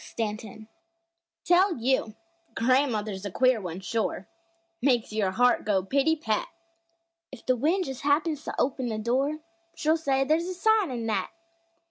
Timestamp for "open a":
8.59-8.97